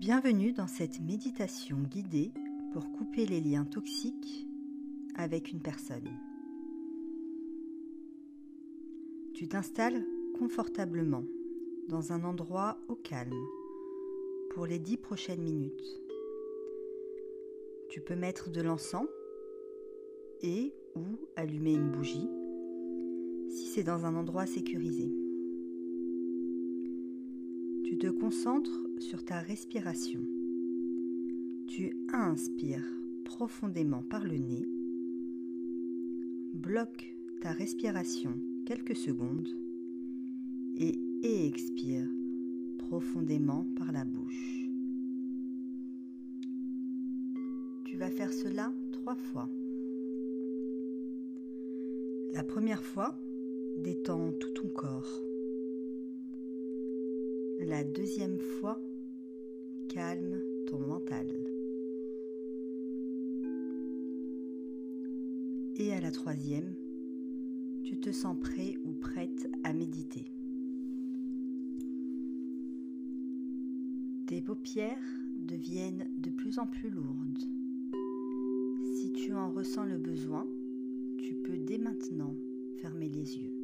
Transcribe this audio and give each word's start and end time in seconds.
Bienvenue 0.00 0.54
dans 0.54 0.66
cette 0.66 0.98
méditation 1.02 1.76
guidée 1.76 2.32
pour 2.72 2.90
couper 2.90 3.26
les 3.26 3.42
liens 3.42 3.66
toxiques 3.66 4.48
avec 5.14 5.52
une 5.52 5.60
personne. 5.60 6.08
Tu 9.34 9.46
t'installes 9.46 10.06
confortablement 10.38 11.24
dans 11.90 12.14
un 12.14 12.24
endroit 12.24 12.78
au 12.88 12.94
calme 12.94 13.44
pour 14.54 14.64
les 14.64 14.78
dix 14.78 14.96
prochaines 14.96 15.42
minutes. 15.42 16.00
Tu 17.90 18.00
peux 18.00 18.16
mettre 18.16 18.48
de 18.48 18.62
l'encens 18.62 19.06
et 20.40 20.72
ou 20.96 21.04
allumer 21.36 21.74
une 21.74 21.90
bougie 21.90 22.30
si 23.50 23.66
c'est 23.66 23.84
dans 23.84 24.06
un 24.06 24.16
endroit 24.16 24.46
sécurisé. 24.46 25.12
Te 28.00 28.06
concentres 28.06 28.80
sur 28.98 29.26
ta 29.26 29.40
respiration. 29.40 30.20
Tu 31.66 31.94
inspires 32.14 32.86
profondément 33.26 34.02
par 34.02 34.26
le 34.26 34.38
nez. 34.38 34.66
Bloque 36.54 37.14
ta 37.42 37.52
respiration 37.52 38.40
quelques 38.64 38.96
secondes 38.96 39.50
et 40.78 40.98
expire 41.46 42.08
profondément 42.78 43.66
par 43.76 43.92
la 43.92 44.06
bouche. 44.06 44.70
Tu 47.84 47.98
vas 47.98 48.10
faire 48.10 48.32
cela 48.32 48.72
trois 48.92 49.14
fois. 49.14 49.50
La 52.32 52.44
première 52.44 52.82
fois, 52.82 53.20
détends 53.76 54.32
tout 54.32 54.54
ton 54.54 54.68
corps. 54.68 55.29
La 57.62 57.84
deuxième 57.84 58.38
fois, 58.38 58.80
calme 59.90 60.40
ton 60.66 60.78
mental. 60.78 61.26
Et 65.76 65.92
à 65.92 66.00
la 66.00 66.10
troisième, 66.10 66.74
tu 67.82 68.00
te 68.00 68.12
sens 68.12 68.34
prêt 68.40 68.78
ou 68.86 68.92
prête 68.94 69.50
à 69.62 69.74
méditer. 69.74 70.24
Tes 74.26 74.40
paupières 74.40 75.20
deviennent 75.36 76.08
de 76.16 76.30
plus 76.30 76.58
en 76.58 76.66
plus 76.66 76.88
lourdes. 76.88 77.44
Si 78.96 79.12
tu 79.12 79.34
en 79.34 79.52
ressens 79.52 79.84
le 79.84 79.98
besoin, 79.98 80.48
tu 81.18 81.34
peux 81.34 81.58
dès 81.58 81.78
maintenant 81.78 82.34
fermer 82.80 83.10
les 83.10 83.36
yeux. 83.36 83.59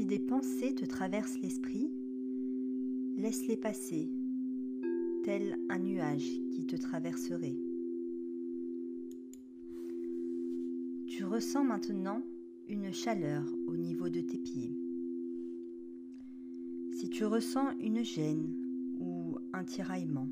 Si 0.00 0.06
des 0.06 0.18
pensées 0.18 0.74
te 0.74 0.86
traversent 0.86 1.38
l'esprit, 1.42 1.92
laisse-les 3.18 3.58
passer, 3.58 4.10
tel 5.24 5.58
un 5.68 5.78
nuage 5.78 6.40
qui 6.52 6.64
te 6.64 6.74
traverserait. 6.74 7.58
Tu 11.06 11.22
ressens 11.22 11.64
maintenant 11.64 12.22
une 12.70 12.94
chaleur 12.94 13.44
au 13.66 13.76
niveau 13.76 14.08
de 14.08 14.22
tes 14.22 14.38
pieds. 14.38 14.74
Si 16.92 17.10
tu 17.10 17.26
ressens 17.26 17.76
une 17.78 18.02
gêne 18.02 18.56
ou 18.98 19.36
un 19.52 19.64
tiraillement, 19.64 20.30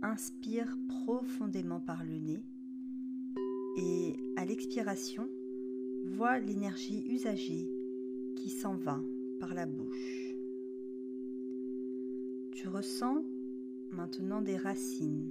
inspire 0.00 0.78
profondément 0.88 1.80
par 1.80 2.04
le 2.04 2.16
nez 2.16 2.42
et 3.76 4.16
à 4.38 4.46
l'expiration, 4.46 5.28
vois 6.06 6.38
l'énergie 6.38 7.04
usagée 7.06 7.68
s'en 8.50 8.76
va 8.76 9.02
par 9.40 9.54
la 9.54 9.66
bouche. 9.66 10.34
Tu 12.52 12.68
ressens 12.68 13.24
maintenant 13.90 14.40
des 14.40 14.56
racines 14.56 15.30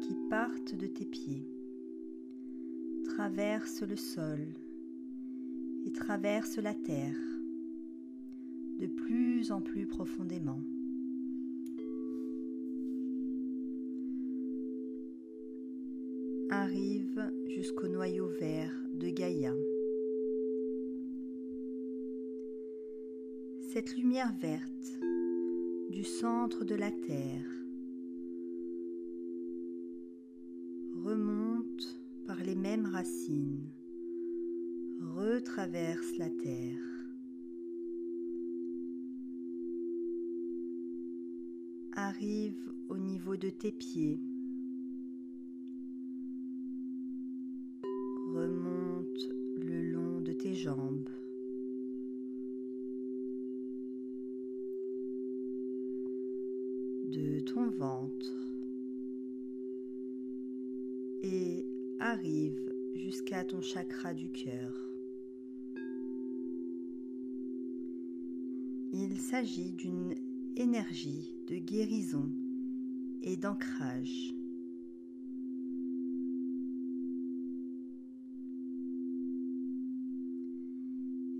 qui 0.00 0.14
partent 0.28 0.74
de 0.74 0.86
tes 0.86 1.06
pieds, 1.06 1.48
traversent 3.04 3.82
le 3.82 3.96
sol 3.96 4.40
et 5.86 5.92
traversent 5.92 6.58
la 6.58 6.74
terre 6.74 7.16
de 8.78 8.86
plus 8.86 9.52
en 9.52 9.60
plus 9.60 9.86
profondément. 9.86 10.60
Cette 23.74 23.96
lumière 23.96 24.32
verte 24.40 25.00
du 25.90 26.04
centre 26.04 26.64
de 26.64 26.76
la 26.76 26.92
Terre 26.92 27.50
remonte 31.04 31.98
par 32.24 32.36
les 32.44 32.54
mêmes 32.54 32.86
racines, 32.86 33.68
retraverse 35.00 36.16
la 36.18 36.30
Terre. 36.30 36.78
arrive 41.96 42.72
au 42.88 42.96
niveau 42.96 43.36
de 43.36 43.50
tes 43.50 43.72
pieds, 43.72 44.20
remonte 48.32 49.28
le 49.56 49.82
long 49.90 50.20
de 50.20 50.32
tes 50.32 50.54
jambes. 50.54 51.10
de 57.14 57.33
ton 57.44 57.68
ventre 57.70 58.32
et 61.22 61.66
arrive 62.00 62.72
jusqu'à 62.94 63.44
ton 63.44 63.60
chakra 63.60 64.14
du 64.14 64.30
cœur. 64.30 64.72
Il 68.92 69.18
s'agit 69.18 69.72
d'une 69.72 70.14
énergie 70.56 71.34
de 71.48 71.56
guérison 71.56 72.30
et 73.22 73.36
d'ancrage. 73.36 74.34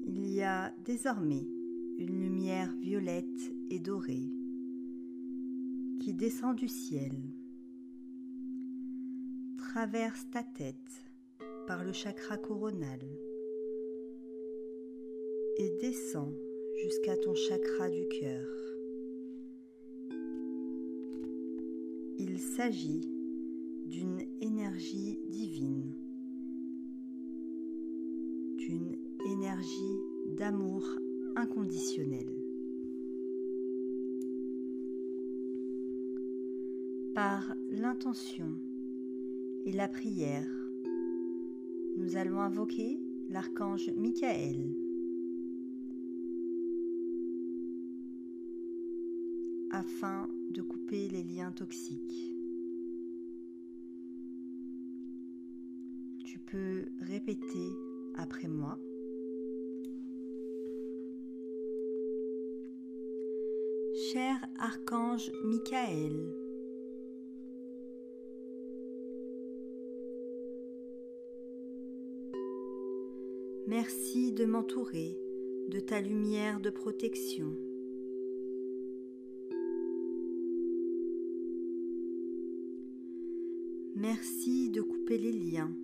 Il 0.07 0.27
y 0.27 0.43
a 0.43 0.75
désormais 0.85 1.47
une 1.99 2.21
lumière 2.21 2.75
violette 2.81 3.55
et 3.71 3.79
dorée 3.79 4.31
qui 6.05 6.13
descend 6.13 6.55
du 6.55 6.69
ciel, 6.69 7.15
traverse 9.57 10.29
ta 10.31 10.43
tête 10.43 10.77
par 11.67 11.83
le 11.83 11.95
chakra 11.95 12.37
coronal 12.37 13.01
et 15.57 15.71
descend 15.81 16.31
jusqu'à 16.83 17.17
ton 17.17 17.35
chakra 17.35 17.89
du 17.89 18.07
cœur. 18.21 18.47
Il 22.19 22.39
s'agit 22.39 23.11
d'une 23.87 24.21
énergie 24.43 25.19
divine, 25.31 25.97
d'une 28.59 28.95
énergie 29.33 30.37
d'amour 30.37 30.85
inconditionnel. 31.35 32.44
Par 37.15 37.55
l'intention 37.71 38.59
et 39.67 39.71
la 39.71 39.87
prière, 39.87 40.49
nous 41.97 42.17
allons 42.17 42.41
invoquer 42.41 42.99
l'archange 43.31 43.89
Michael 43.97 44.75
afin 49.71 50.29
de 50.51 50.61
couper 50.61 51.09
les 51.09 51.23
liens 51.23 51.53
toxiques. 51.53 52.35
Tu 56.25 56.41
peux 56.41 56.87
répéter 57.01 57.69
après 58.17 58.49
moi. 58.49 58.77
Cher 64.11 64.37
archange 64.59 65.31
Michael, 65.45 66.44
Merci 73.67 74.31
de 74.31 74.45
m'entourer 74.45 75.19
de 75.71 75.81
ta 75.81 75.99
lumière 75.99 76.61
de 76.61 76.69
protection. 76.69 77.57
Merci 83.95 84.69
de 84.69 84.83
couper 84.83 85.17
les 85.17 85.33
liens 85.33 85.75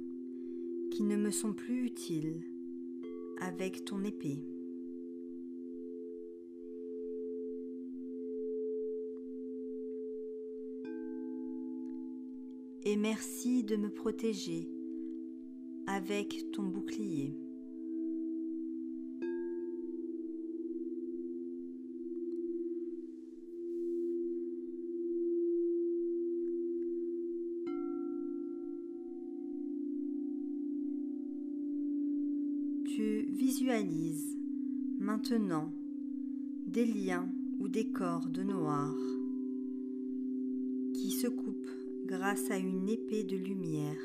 qui 0.91 1.05
ne 1.05 1.17
me 1.17 1.31
sont 1.31 1.55
plus 1.55 1.87
utiles 1.87 2.43
avec 3.41 3.87
ton 3.87 4.05
épée. 4.05 4.45
Et 12.85 12.97
merci 12.97 13.65
de 13.65 13.77
me 13.77 13.89
protéger 13.89 14.69
avec 15.87 16.51
ton 16.53 16.65
bouclier. 16.65 17.35
Tu 33.01 33.23
visualises 33.31 34.37
maintenant 34.99 35.73
des 36.67 36.85
liens 36.85 37.33
ou 37.59 37.67
des 37.67 37.91
corps 37.91 38.29
de 38.29 38.43
noir 38.43 38.95
qui 40.93 41.11
se 41.11 41.27
coupent 41.27 41.71
grâce 42.05 42.51
à 42.51 42.59
une 42.59 42.91
épée 42.91 43.25
de 43.25 43.39
lumière 43.39 43.97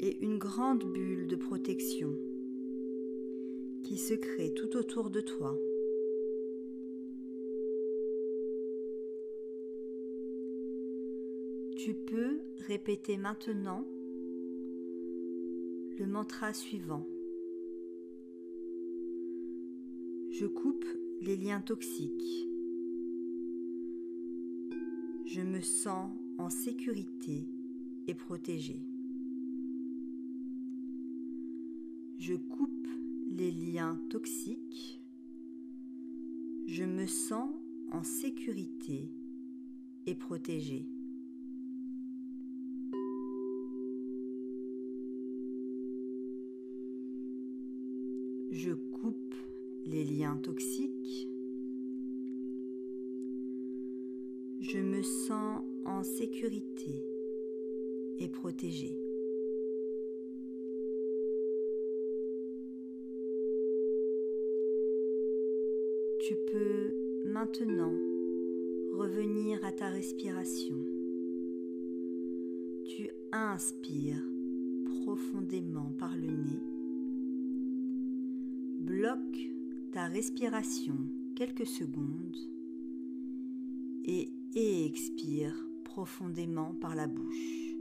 et 0.00 0.24
une 0.24 0.38
grande 0.38 0.82
bulle 0.92 1.28
de 1.28 1.36
protection 1.36 2.12
qui 3.84 3.96
se 3.96 4.14
crée 4.14 4.52
tout 4.52 4.76
autour 4.76 5.10
de 5.10 5.20
toi. 5.20 5.56
Tu 11.76 11.94
peux 11.94 12.40
répéter 12.66 13.18
maintenant 13.18 13.86
le 16.02 16.08
mantra 16.08 16.52
suivant. 16.52 17.06
Je 20.32 20.46
coupe 20.46 20.84
les 21.20 21.36
liens 21.36 21.60
toxiques. 21.60 22.48
Je 25.26 25.42
me 25.42 25.60
sens 25.60 26.10
en 26.38 26.50
sécurité 26.50 27.46
et 28.08 28.14
protégé. 28.14 28.82
Je 32.18 32.34
coupe 32.34 32.88
les 33.30 33.52
liens 33.52 33.96
toxiques. 34.10 35.00
Je 36.66 36.82
me 36.82 37.06
sens 37.06 37.48
en 37.92 38.02
sécurité 38.02 39.08
et 40.06 40.16
protégé. 40.16 40.84
Je 48.54 48.72
coupe 48.72 49.34
les 49.86 50.04
liens 50.04 50.36
toxiques. 50.36 51.26
Je 54.60 54.78
me 54.78 55.00
sens 55.00 55.62
en 55.86 56.02
sécurité 56.02 57.02
et 58.18 58.28
protégé. 58.28 58.94
Tu 66.20 66.36
peux 66.36 66.94
maintenant 67.24 67.94
revenir 68.92 69.64
à 69.64 69.72
ta 69.72 69.88
respiration. 69.88 70.76
Tu 72.84 73.08
inspires 73.32 74.22
profondément 75.00 75.94
par 75.98 76.14
le 76.18 76.26
nez 76.26 76.81
bloque 78.82 79.38
ta 79.92 80.06
respiration 80.06 80.96
quelques 81.36 81.66
secondes 81.66 82.36
et 84.04 84.32
expire 84.54 85.54
profondément 85.84 86.74
par 86.74 86.96
la 86.96 87.06
bouche. 87.06 87.76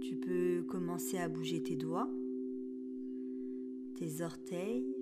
Tu 0.00 0.16
peux 0.16 0.64
commencer 0.64 1.18
à 1.18 1.28
bouger 1.28 1.62
tes 1.62 1.76
doigts, 1.76 2.10
tes 3.94 4.22
orteils, 4.22 4.92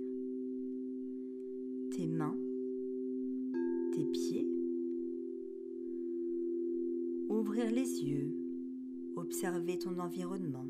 tes 1.97 2.07
mains, 2.07 2.39
tes 3.95 4.05
pieds 4.05 4.42
ouvrir 7.53 7.71
les 7.71 8.03
yeux, 8.03 8.35
observer 9.15 9.77
ton 9.77 9.99
environnement. 9.99 10.65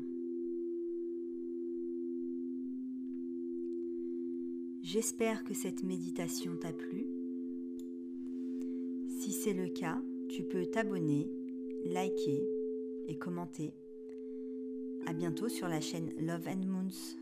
J'espère 4.81 5.45
que 5.45 5.53
cette 5.53 5.83
méditation 5.83 6.57
t'a 6.57 6.73
plu. 6.73 7.07
Si 9.07 9.31
c'est 9.31 9.53
le 9.53 9.69
cas, 9.69 10.01
tu 10.27 10.43
peux 10.43 10.65
t'abonner, 10.65 11.31
liker 11.85 12.45
et 13.07 13.17
commenter. 13.17 13.71
À 15.05 15.13
bientôt 15.13 15.47
sur 15.47 15.69
la 15.69 15.79
chaîne 15.79 16.11
Love 16.19 16.49
and 16.49 16.65
Moons. 16.65 17.15